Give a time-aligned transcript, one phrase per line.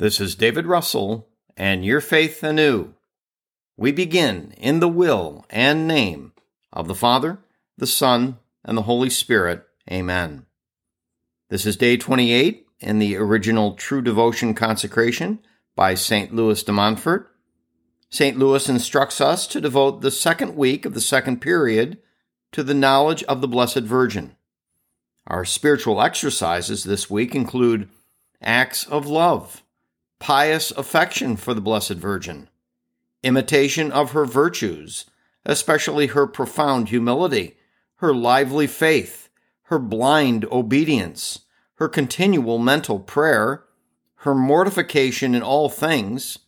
[0.00, 2.94] This is David Russell and Your Faith Anew.
[3.76, 6.34] We begin in the will and name
[6.72, 7.40] of the Father,
[7.76, 9.64] the Son, and the Holy Spirit.
[9.90, 10.46] Amen.
[11.50, 15.40] This is day 28 in the original True Devotion consecration
[15.74, 16.32] by St.
[16.32, 17.32] Louis de Montfort.
[18.08, 18.38] St.
[18.38, 21.98] Louis instructs us to devote the second week of the second period
[22.52, 24.36] to the knowledge of the Blessed Virgin.
[25.26, 27.88] Our spiritual exercises this week include
[28.40, 29.64] acts of love,
[30.18, 32.48] pious affection for the Blessed Virgin,
[33.22, 35.06] imitation of her virtues,
[35.44, 37.56] especially her profound humility,
[37.96, 39.28] her lively faith,
[39.64, 41.40] her blind obedience,
[41.76, 43.64] her continual mental prayer,
[44.22, 46.38] her mortification in all things,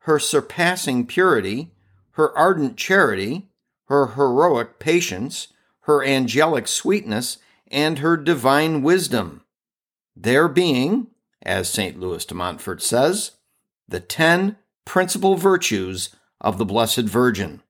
[0.00, 1.70] her surpassing purity,
[2.12, 3.48] her ardent charity,
[3.86, 5.48] her heroic patience,
[5.80, 7.38] her angelic sweetness,
[7.68, 9.42] and her divine wisdom.
[10.14, 11.08] There being,
[11.44, 11.98] as St.
[11.98, 13.32] Louis de Montfort says,
[13.86, 17.62] the ten principal virtues of the Blessed Virgin.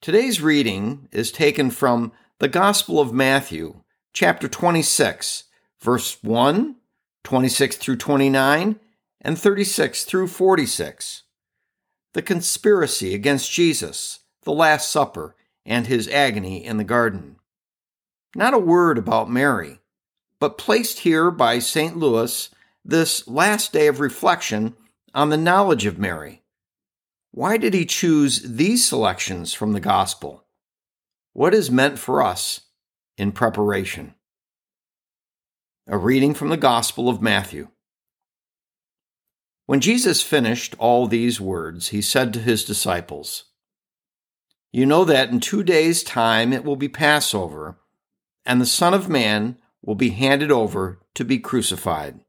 [0.00, 5.44] Today's reading is taken from the Gospel of Matthew, chapter 26,
[5.80, 6.76] verse 1,
[7.22, 8.80] 26 through 29,
[9.20, 11.24] and 36 through 46.
[12.14, 15.36] The conspiracy against Jesus, the Last Supper,
[15.66, 17.36] and his agony in the garden.
[18.34, 19.79] Not a word about Mary,
[20.40, 21.96] but placed here by St.
[21.96, 22.48] Louis
[22.84, 24.74] this last day of reflection
[25.14, 26.42] on the knowledge of Mary.
[27.30, 30.46] Why did he choose these selections from the Gospel?
[31.34, 32.62] What is meant for us
[33.16, 34.14] in preparation?
[35.86, 37.68] A reading from the Gospel of Matthew.
[39.66, 43.44] When Jesus finished all these words, he said to his disciples,
[44.72, 47.78] You know that in two days' time it will be Passover,
[48.44, 52.20] and the Son of Man will be handed over to be crucified.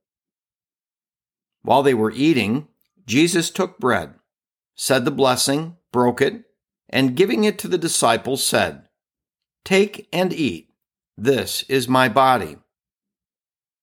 [1.63, 2.67] While they were eating,
[3.05, 4.15] Jesus took bread,
[4.75, 6.43] said the blessing, broke it,
[6.89, 8.83] and giving it to the disciples, said,
[9.63, 10.69] Take and eat.
[11.17, 12.57] This is my body.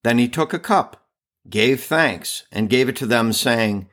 [0.02, 1.06] Then he took a cup,
[1.48, 3.88] gave thanks, and gave it to them, saying,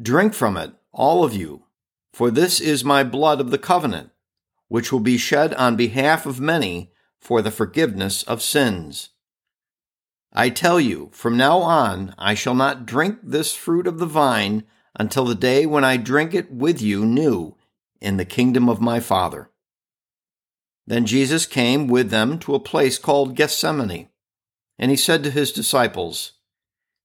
[0.00, 1.64] Drink from it, all of you,
[2.12, 4.10] for this is my blood of the covenant,
[4.68, 9.10] which will be shed on behalf of many for the forgiveness of sins.
[10.32, 14.64] I tell you, from now on I shall not drink this fruit of the vine
[14.94, 17.56] until the day when I drink it with you new
[18.00, 19.50] in the kingdom of my Father.
[20.86, 24.08] Then Jesus came with them to a place called Gethsemane,
[24.78, 26.32] and he said to his disciples,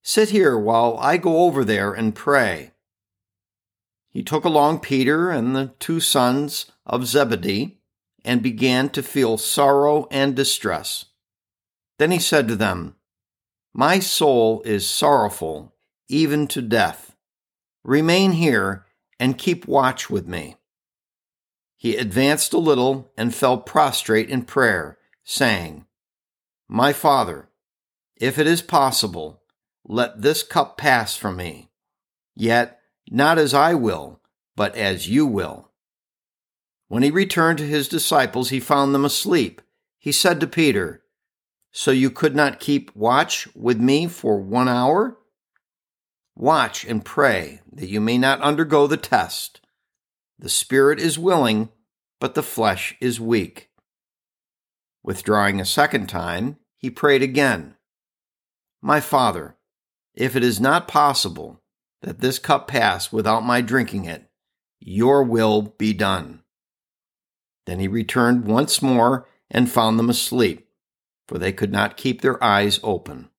[0.03, 2.71] Sit here while I go over there and pray.
[4.09, 7.77] He took along Peter and the two sons of Zebedee
[8.23, 11.05] and began to feel sorrow and distress.
[11.99, 12.95] Then he said to them,
[13.79, 15.71] My soul is sorrowful,
[16.09, 17.15] even to death.
[17.83, 18.87] Remain here
[19.19, 20.55] and keep watch with me.
[21.75, 25.85] He advanced a little and fell prostrate in prayer, saying,
[26.67, 27.49] My Father,
[28.15, 29.43] if it is possible,
[29.85, 31.69] let this cup pass from me.
[32.35, 32.79] Yet
[33.11, 34.21] not as I will,
[34.55, 35.69] but as you will.
[36.87, 39.61] When he returned to his disciples, he found them asleep.
[39.99, 41.03] He said to Peter,
[41.79, 45.19] So you could not keep watch with me for one hour?
[46.35, 49.61] Watch and pray that you may not undergo the test.
[50.39, 51.69] The spirit is willing,
[52.19, 53.69] but the flesh is weak.
[55.03, 57.75] Withdrawing a second time, he prayed again,
[58.81, 59.55] My Father,
[60.15, 61.61] if it is not possible
[62.01, 64.23] that this cup pass without my drinking it,
[64.79, 66.41] your will be done.
[67.67, 70.66] Then he returned once more and found them asleep,
[71.27, 73.29] for they could not keep their eyes open.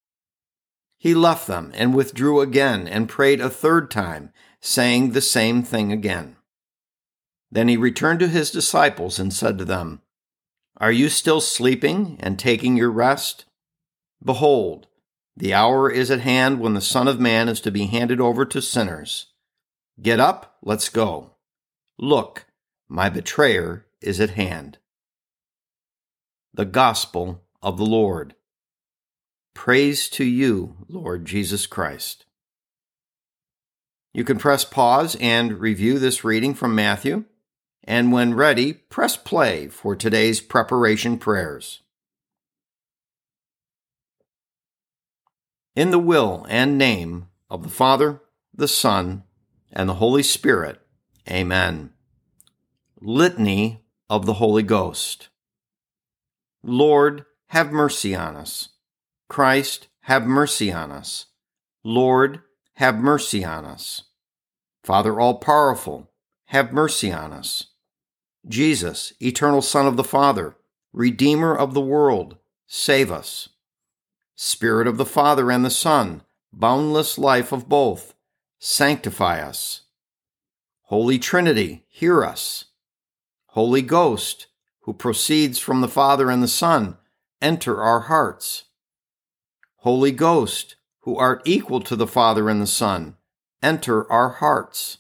[0.99, 5.93] He left them and withdrew again and prayed a third time, saying the same thing
[5.93, 6.37] again.
[7.51, 10.03] Then he returned to his disciples and said to them,
[10.77, 13.45] Are you still sleeping and taking your rest?
[14.23, 14.89] Behold,
[15.37, 18.45] the hour is at hand when the Son of Man is to be handed over
[18.45, 19.27] to sinners.
[20.03, 21.37] Get up, let's go.
[21.97, 22.47] Look,
[22.89, 24.79] my betrayer is at hand.
[26.53, 28.35] The Gospel of the Lord.
[29.55, 32.25] Praise to you, Lord Jesus Christ.
[34.15, 37.25] You can press pause and review this reading from Matthew,
[37.85, 41.81] and when ready, press play for today's preparation prayers.
[45.75, 48.21] In the will and name of the Father,
[48.55, 49.25] the Son,
[49.73, 50.81] and the Holy Spirit,
[51.31, 51.91] Amen.
[53.01, 55.29] Litany of the Holy Ghost.
[56.63, 58.71] Lord, have mercy on us.
[59.29, 61.27] Christ, have mercy on us.
[61.85, 62.43] Lord,
[62.75, 64.03] have mercy on us.
[64.83, 66.11] Father all powerful,
[66.47, 67.67] have mercy on us.
[68.47, 70.57] Jesus, eternal Son of the Father,
[70.93, 72.37] Redeemer of the world,
[72.67, 73.51] save us.
[74.35, 76.23] Spirit of the Father and the Son,
[76.53, 78.15] boundless life of both,
[78.59, 79.83] sanctify us.
[80.85, 82.67] Holy Trinity, hear us.
[83.49, 84.47] Holy Ghost,
[84.83, 86.97] who proceeds from the Father and the Son,
[87.41, 88.65] enter our hearts.
[89.79, 93.17] Holy Ghost, who art equal to the Father and the Son,
[93.63, 94.99] enter our hearts.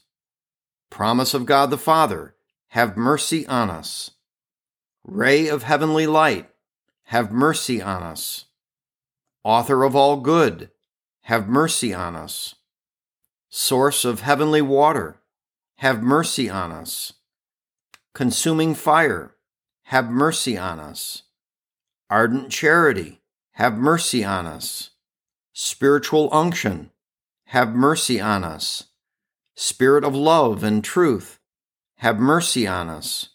[0.90, 2.34] Promise of God the Father,
[2.68, 4.12] have mercy on us.
[5.04, 6.48] Ray of heavenly light,
[7.04, 8.46] have mercy on us.
[9.42, 10.70] Author of all good,
[11.22, 12.54] have mercy on us.
[13.50, 15.20] Source of heavenly water,
[15.76, 17.14] have mercy on us.
[18.14, 19.34] Consuming fire,
[19.84, 21.22] have mercy on us.
[22.10, 23.20] Ardent charity,
[23.52, 24.90] have mercy on us.
[25.52, 26.90] Spiritual unction,
[27.46, 28.84] have mercy on us.
[29.54, 31.38] Spirit of love and truth,
[31.96, 33.30] have mercy on us.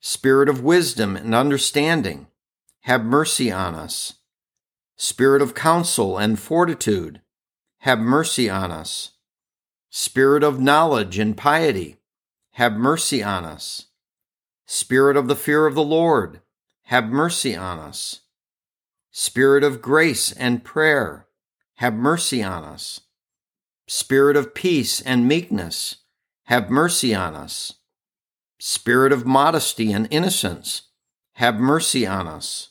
[0.00, 2.28] Spirit of wisdom and understanding,
[2.82, 4.14] have mercy on us.
[4.96, 7.20] Spirit of counsel and fortitude,
[7.78, 9.12] have mercy on us.
[9.90, 11.96] Spirit of knowledge and piety,
[12.52, 13.86] have mercy on us.
[14.66, 16.42] Spirit of the fear of the Lord,
[16.88, 18.20] have mercy on us.
[19.10, 21.26] Spirit of grace and prayer,
[21.74, 23.00] have mercy on us.
[23.86, 25.96] Spirit of peace and meekness,
[26.44, 27.74] have mercy on us.
[28.58, 30.88] Spirit of modesty and innocence,
[31.34, 32.70] have mercy on us.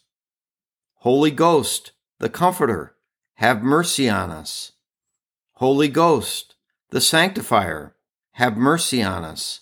[1.02, 2.96] Holy Ghost, the Comforter,
[3.36, 4.72] have mercy on us.
[5.58, 6.56] Holy Ghost,
[6.90, 7.96] the Sanctifier,
[8.32, 9.60] have mercy on us.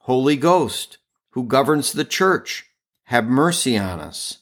[0.00, 0.98] Holy Ghost,
[1.30, 2.66] who governs the church,
[3.04, 4.38] have mercy on us.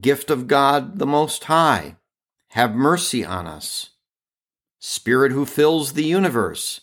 [0.00, 1.96] Gift of God the Most High,
[2.48, 3.90] have mercy on us.
[4.78, 6.82] Spirit who fills the universe,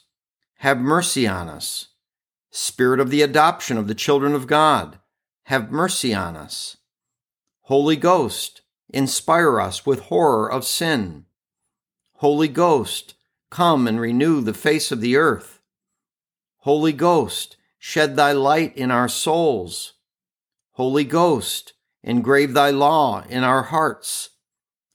[0.59, 1.89] have mercy on us.
[2.51, 5.00] Spirit of the adoption of the children of God,
[5.44, 6.77] have mercy on us.
[7.63, 11.25] Holy Ghost, inspire us with horror of sin.
[12.19, 13.15] Holy Ghost,
[13.50, 15.59] come and renew the face of the earth.
[16.59, 19.94] Holy Ghost, shed thy light in our souls.
[20.75, 21.72] Holy Ghost,
[22.04, 24.32] engrave thy law in our hearts.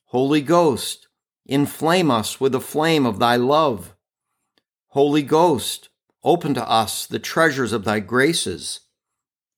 [0.08, 1.08] Holy Ghost,
[1.46, 3.94] inflame us with the flame of thy love.
[4.88, 5.88] Holy Ghost,
[6.22, 8.80] open to us the treasures of thy graces.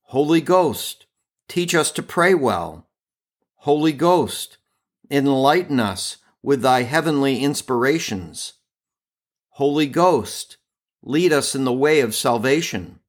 [0.02, 1.06] Holy Ghost,
[1.48, 2.86] teach us to pray well.
[3.56, 4.58] Holy Ghost,
[5.10, 8.52] enlighten us with thy heavenly inspirations.
[9.54, 10.56] Holy Ghost,
[11.02, 13.00] lead us in the way of salvation.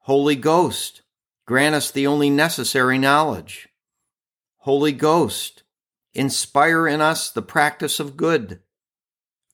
[0.00, 1.00] Holy Ghost,
[1.46, 3.68] grant us the only necessary knowledge.
[4.58, 5.62] Holy Ghost,
[6.14, 8.60] inspire in us the practice of good.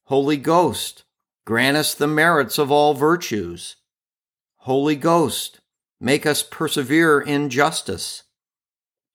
[0.05, 1.05] Holy Ghost,
[1.45, 3.77] grant us the merits of all virtues.
[4.59, 5.61] Holy Ghost,
[6.01, 8.25] make us persevere in justice.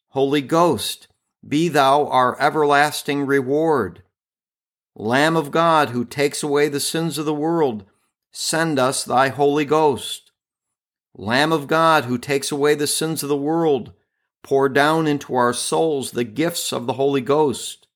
[0.10, 1.08] Holy Ghost,
[1.48, 4.03] be thou our everlasting reward.
[4.96, 7.86] Lamb of God, who takes away the sins of the world,
[8.32, 10.25] send us thy Holy Ghost.
[11.17, 13.93] Lamb of God, who takes away the sins of the world,
[14.43, 17.88] pour down into our souls the gifts of the Holy Ghost.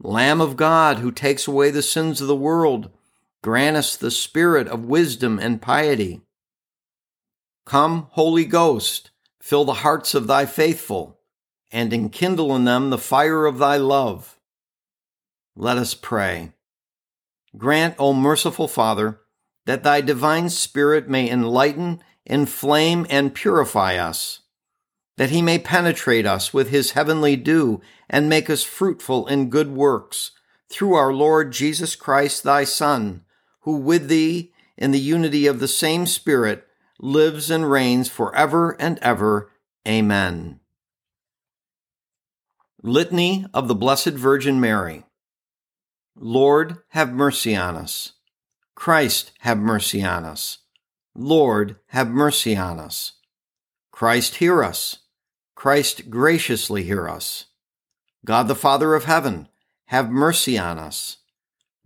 [0.00, 2.90] Lamb of God, who takes away the sins of the world,
[3.42, 6.20] grant us the spirit of wisdom and piety.
[7.64, 11.20] Come, Holy Ghost, fill the hearts of thy faithful,
[11.70, 14.40] and enkindle in them the fire of thy love.
[15.54, 16.52] Let us pray.
[17.56, 19.20] Grant, O merciful Father,
[19.66, 24.40] that thy divine Spirit may enlighten inflame, and purify us,
[25.16, 29.70] that he may penetrate us with his heavenly dew and make us fruitful in good
[29.70, 30.32] works
[30.68, 33.24] through our Lord Jesus Christ, thy Son,
[33.60, 36.66] who with thee, in the unity of the same Spirit,
[36.98, 39.50] lives and reigns forever and ever.
[39.86, 40.60] Amen.
[42.82, 45.04] Litany of the Blessed Virgin Mary.
[46.16, 48.12] Lord, have mercy on us.
[48.74, 50.58] Christ, have mercy on us.
[51.14, 53.12] Lord, have mercy on us.
[53.90, 55.00] Christ, hear us.
[55.54, 57.46] Christ, graciously hear us.
[58.24, 59.48] God the Father of heaven,
[59.86, 61.18] have mercy on us.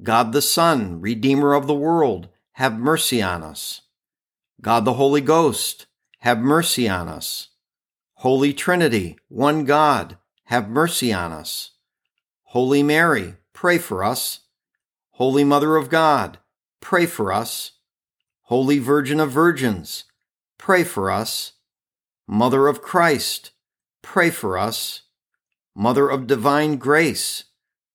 [0.02, 3.82] God the Son, Redeemer of the world, have mercy on us.
[4.60, 5.86] God the Holy Ghost,
[6.20, 7.48] have mercy on us.
[8.20, 11.72] Holy Trinity, one God, have mercy on us.
[12.44, 14.40] Holy Mary, pray for us.
[15.12, 16.38] Holy Mother of God,
[16.80, 17.72] pray for us.
[18.48, 20.04] Holy Virgin of Virgins,
[20.56, 21.54] pray for us.
[22.28, 23.50] Mother of Christ,
[24.02, 25.02] pray for us.
[25.74, 27.42] Mother of Divine Grace,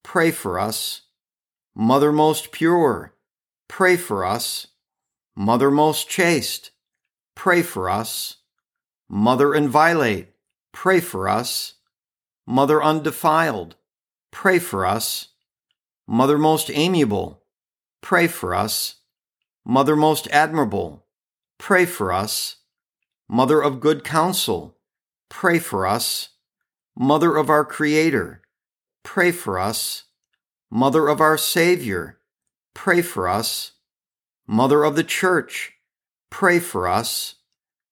[0.04, 1.04] pray for us.
[1.74, 3.14] Mother most pure,
[3.70, 4.68] pray for us.
[5.38, 6.72] Mother most chaste,
[7.34, 8.36] pray for us.
[9.08, 10.34] Mother inviolate,
[10.74, 11.76] pray for us.
[12.46, 13.78] Mother undefiled,
[14.32, 15.30] pray for us.
[16.06, 17.42] Mother most amiable,
[18.02, 18.96] pray for us.
[19.66, 21.06] Mother most admirable,
[21.60, 22.58] pray for us.
[23.30, 24.78] Mother of good counsel,
[25.30, 26.30] pray for us.
[26.98, 28.42] Mother of our Creator,
[29.04, 30.06] pray for us.
[30.70, 32.20] Mother of our Savior,
[32.74, 33.74] pray for us.
[34.48, 35.74] Mother of the Church,
[36.30, 37.36] pray for us.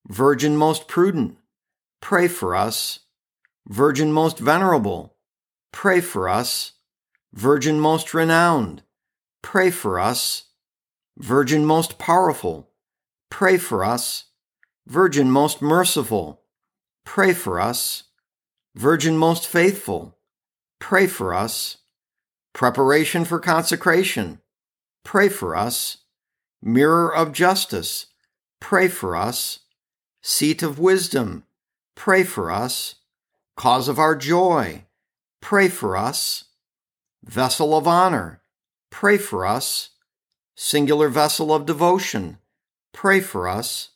[0.08, 1.38] Virgin most prudent,
[2.02, 3.00] pray for us.
[3.68, 5.16] Virgin most venerable,
[5.72, 6.74] pray for us.
[7.32, 8.82] Virgin most renowned,
[9.44, 10.46] pray for us.
[11.20, 12.70] Virgin most powerful,
[13.30, 14.26] pray for us.
[14.88, 16.42] Virgin most merciful,
[17.04, 18.04] pray for us.
[18.74, 20.18] Virgin most faithful,
[20.80, 21.78] pray for us.
[22.54, 24.40] Preparation for consecration,
[25.04, 25.98] pray for us.
[26.62, 28.06] Mirror of justice,
[28.62, 29.60] pray for us.
[30.22, 31.44] Seat of wisdom,
[31.96, 32.96] pray for us.
[33.58, 34.86] Cause of our joy,
[35.42, 36.46] pray for us.
[37.26, 38.42] Vessel of honor,
[38.90, 39.90] pray for us.
[40.62, 42.38] Singular vessel of devotion,
[42.92, 43.92] pray for us.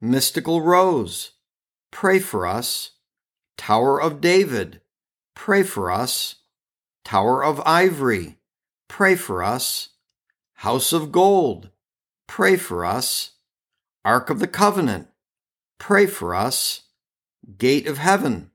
[0.00, 1.32] Mystical rose,
[1.90, 2.92] pray for us.
[3.58, 4.80] Tower of David,
[5.34, 6.36] pray for us.
[7.04, 8.38] Tower of Ivory,
[8.88, 9.90] pray for us.
[10.54, 11.68] House of Gold,
[12.26, 13.32] pray for us.
[14.02, 15.08] Ark of the Covenant,
[15.78, 16.84] pray for us.
[17.58, 18.50] Gate of Heaven,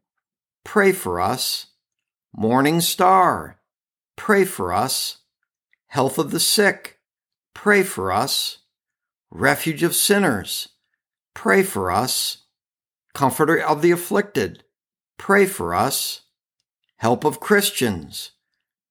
[0.64, 1.68] pray for us.
[2.36, 3.60] Morning Star,
[4.16, 5.20] pray for us.
[5.90, 6.95] Health of the Sick,
[7.56, 8.60] pray for us.
[9.32, 10.70] Refuge of Sinners,
[11.34, 12.44] pray for us.
[13.16, 14.64] Comforter of the afflicted,
[15.18, 16.22] pray for us.
[16.98, 18.32] Help of Christians,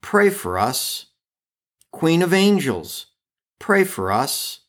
[0.00, 1.06] pray for us.
[1.92, 3.06] Queen of Angels,
[3.61, 4.61] pray for us.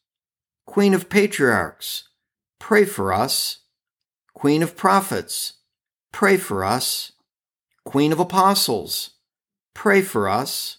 [0.68, 2.10] Queen of Patriarchs,
[2.60, 3.60] pray for us.
[4.34, 5.54] Queen of Prophets,
[6.12, 7.12] pray for us.
[7.84, 9.12] Queen of Apostles,
[9.74, 10.78] pray for us.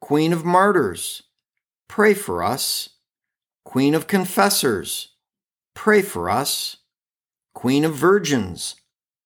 [0.00, 1.22] Queen of Martyrs,
[1.92, 2.88] pray for us.
[3.66, 5.08] Queen of Confessors,
[5.74, 6.78] pray for us.
[7.52, 8.76] Queen of Virgins,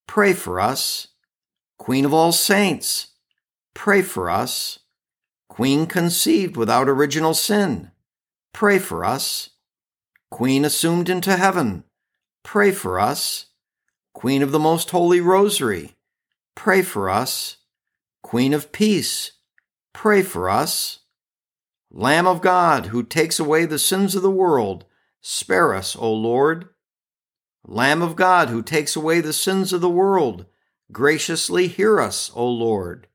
[0.09, 1.07] pray for us.
[1.79, 3.13] Queen of all saints,
[3.73, 4.81] pray for us.
[5.49, 7.93] Queen conceived without original sin,
[8.53, 9.51] pray for us.
[10.33, 11.85] Queen assumed into heaven,
[12.43, 13.47] pray for us.
[14.13, 15.95] Queen of the Most Holy Rosary,
[16.57, 17.59] pray for us.
[18.25, 19.31] Queen of Peace,
[19.93, 20.99] pray for us.
[21.91, 24.85] Lamb of God, who takes away the sins of the world,
[25.21, 26.69] spare us, O Lord.
[27.65, 30.47] Lamb of God, who takes away the sins of the world,
[30.93, 33.09] graciously hear us, O Lord.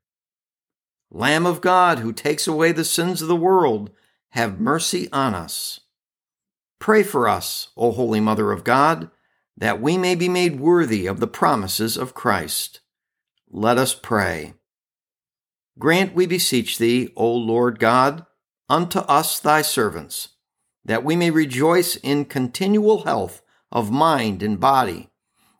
[1.10, 3.92] Lamb of God, who takes away the sins of the world,
[4.30, 5.82] have mercy on us.
[6.80, 9.12] Pray for us, O Holy Mother of God,
[9.58, 12.80] that we may be made worthy of the promises of Christ.
[13.50, 14.54] Let us pray.
[15.78, 18.25] Grant, we beseech thee, O Lord God,
[18.72, 20.30] unto us thy servants,
[20.86, 25.10] that we may rejoice in continual health of mind and body,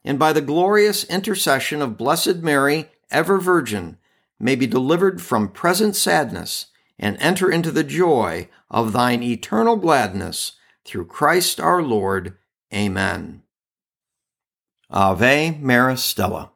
[0.02, 3.98] and by the glorious intercession of Blessed Mary, ever Virgin,
[4.40, 10.52] may be delivered from present sadness and enter into the joy of thine eternal gladness
[10.82, 12.38] through Christ our Lord.
[12.72, 13.42] Amen.
[14.90, 16.52] Ave Maris Stella.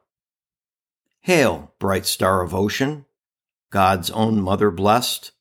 [1.21, 3.05] Hail, bright star of ocean,
[3.69, 5.33] God's own mother blessed,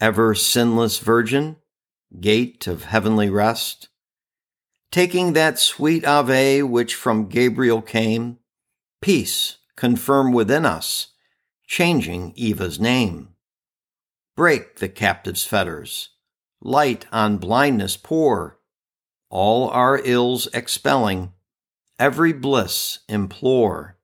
[0.00, 1.56] ever sinless virgin,
[2.20, 3.88] gate of heavenly rest
[4.96, 8.38] taking that sweet Ave which from Gabriel came,
[9.02, 11.08] peace confirm within us,
[11.66, 13.28] changing Eva's name.
[14.36, 16.10] break the captive's fetters,
[16.62, 18.58] light on blindness pour,
[19.28, 21.32] all our ills expelling,
[21.98, 23.98] every bliss implore.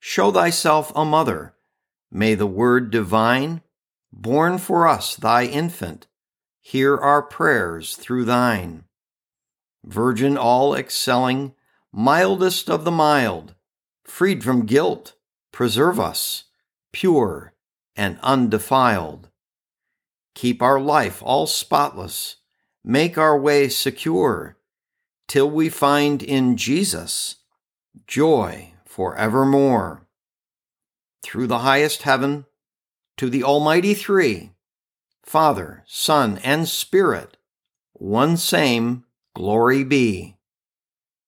[0.00, 1.54] Show thyself a mother,
[2.10, 3.62] may the word divine,
[4.14, 6.06] born for us thy infant,
[6.60, 8.84] hear our prayers through thine.
[9.84, 11.52] Virgin all excelling,
[11.92, 13.54] mildest of the mild,
[14.04, 15.14] freed from guilt,
[15.52, 16.44] preserve us,
[16.92, 17.52] pure
[17.96, 19.28] and undefiled.
[20.34, 22.36] Keep our life all spotless,
[22.82, 24.56] make our way secure,
[25.28, 27.36] till we find in Jesus
[28.06, 30.06] joy forevermore.
[31.22, 32.46] Through the highest heaven,
[33.16, 34.52] to the Almighty Three,
[35.22, 37.36] Father, Son, and Spirit,
[37.92, 39.04] one same,
[39.34, 40.36] glory be.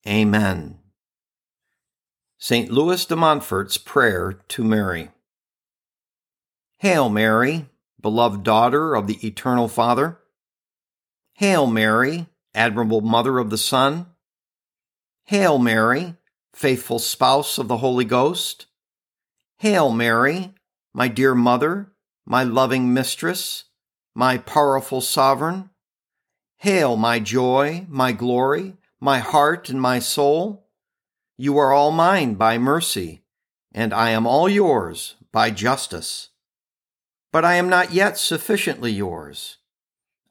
[0.07, 0.79] Amen.
[2.39, 2.71] St.
[2.71, 5.11] Louis de Montfort's Prayer to Mary.
[6.79, 10.19] Hail Mary, beloved daughter of the Eternal Father.
[11.35, 14.07] Hail Mary, admirable Mother of the Son.
[15.25, 16.15] Hail Mary,
[16.53, 18.67] faithful spouse of the Holy Ghost.
[19.59, 20.55] Hail Mary,
[20.97, 21.93] my dear Mother,
[22.25, 23.65] my loving Mistress,
[24.15, 25.69] my powerful Sovereign.
[26.57, 30.67] Hail, my joy, my glory, my heart and my soul.
[31.37, 33.23] You are all mine by mercy,
[33.73, 36.31] and I am all yours by justice
[37.37, 39.59] but I am not yet sufficiently yours.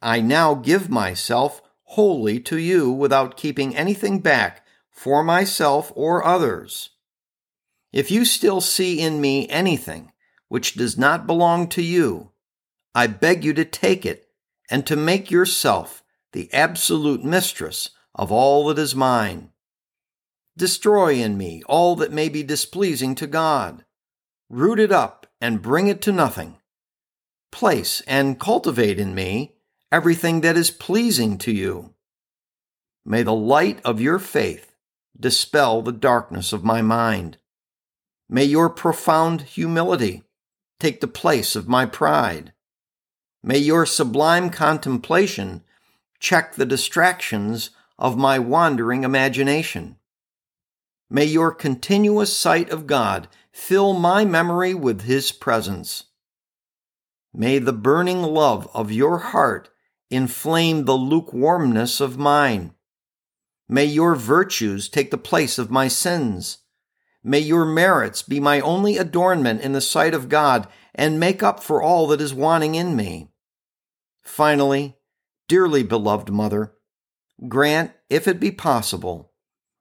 [0.02, 6.90] I now give myself wholly to you without keeping anything back for myself or others.
[7.94, 10.14] If you still see in me anything
[10.56, 12.32] which does not belong to you,
[12.94, 14.30] I beg you to take it
[14.70, 19.50] and to make yourself the absolute mistress of all that is mine.
[20.56, 23.84] Destroy in me all that may be displeasing to God.
[24.50, 26.56] Root it up and bring it to nothing
[27.52, 29.56] place and cultivate in me
[29.92, 31.94] everything that is pleasing to you.
[33.06, 34.74] May the light of your faith
[35.20, 37.40] dispel the darkness of my mind.
[38.30, 40.25] May your profound humility
[40.80, 42.54] take the place of my pride.
[43.44, 45.64] May your sublime contemplation
[46.20, 49.98] check the distractions of my wandering imagination.
[51.10, 56.06] May your continuous sight of God fill my memory with His presence.
[57.34, 59.70] May the burning love of your heart
[60.10, 62.74] inflame the lukewarmness of mine.
[63.68, 66.60] May your virtues take the place of my sins.
[67.28, 71.64] May your merits be my only adornment in the sight of God and make up
[71.64, 73.32] for all that is wanting in me.
[74.22, 74.96] Finally,
[75.48, 76.76] dearly beloved Mother,
[77.48, 79.34] grant, if it be possible,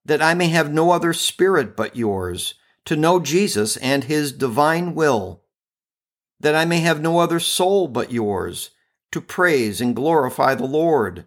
[0.06, 2.54] that I may have no other spirit but yours
[2.86, 5.44] to know Jesus and his divine will
[6.40, 8.70] that I may have no other soul but yours
[9.12, 11.26] to praise and glorify the Lord,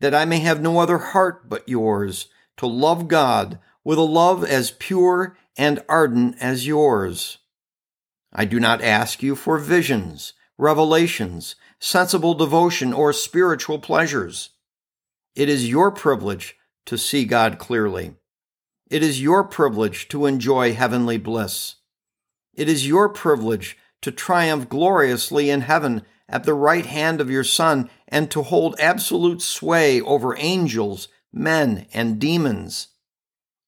[0.00, 4.44] that I may have no other heart but yours to love God with a love
[4.44, 7.38] as pure and ardent as yours.
[8.32, 14.50] I do not ask you for visions, revelations, sensible devotion, or spiritual pleasures.
[15.34, 18.14] It is your privilege to see God clearly.
[18.90, 21.76] It is your privilege to enjoy heavenly bliss.
[22.54, 27.44] It is your privilege to triumph gloriously in heaven at the right hand of your
[27.44, 32.88] Son, and to hold absolute sway over angels, men, and demons.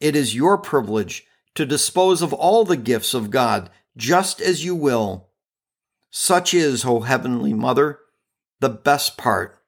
[0.05, 4.75] It is your privilege to dispose of all the gifts of God just as you
[4.75, 5.31] will.
[6.11, 8.01] Such is, O Heavenly Mother,
[8.61, 9.63] the best part,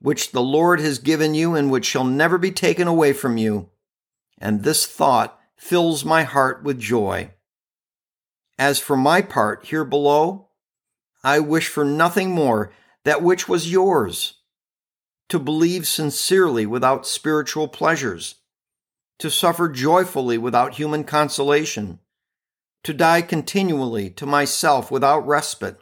[0.00, 3.68] which the Lord has given you and which shall never be taken away from you.
[4.38, 7.32] And this thought fills my heart with joy.
[8.58, 10.48] As for my part here below,
[11.22, 12.72] I wish for nothing more
[13.04, 14.36] that which was yours
[15.28, 18.36] to believe sincerely without spiritual pleasures,
[19.18, 22.00] to suffer joyfully without human consolation,
[22.82, 25.78] to die continually to myself without respite,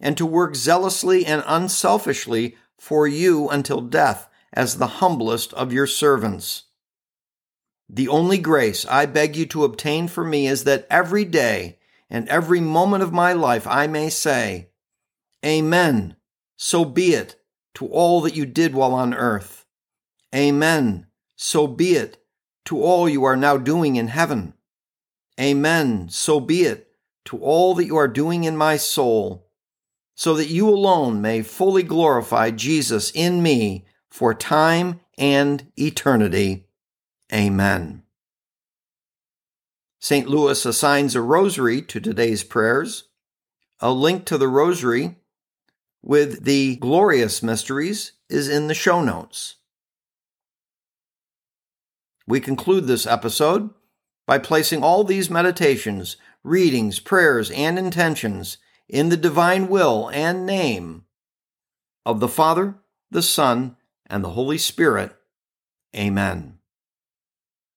[0.00, 5.86] and to work zealously and unselfishly for you until death as the humblest of your
[5.86, 6.64] servants.
[7.88, 11.78] The only grace I beg you to obtain for me is that every day
[12.10, 14.70] and every moment of my life I may say,
[15.44, 16.16] Amen,
[16.56, 17.36] so be it
[17.74, 19.66] to all that you did while on earth.
[20.34, 21.06] Amen,
[21.36, 22.23] so be it
[22.66, 24.54] to all you are now doing in heaven.
[25.40, 26.88] Amen, so be it
[27.26, 29.48] to all that you are doing in my soul,
[30.14, 36.66] so that you alone may fully glorify Jesus in me for time and eternity.
[37.32, 38.02] Amen.
[39.98, 40.28] St.
[40.28, 43.08] Louis assigns a rosary to today's prayers.
[43.80, 45.16] A link to the rosary
[46.02, 49.56] with the glorious mysteries is in the show notes.
[52.26, 53.70] We conclude this episode
[54.26, 58.58] by placing all these meditations, readings, prayers, and intentions
[58.88, 61.04] in the divine will and name
[62.06, 62.76] of the Father,
[63.10, 65.14] the Son, and the Holy Spirit.
[65.96, 66.58] Amen.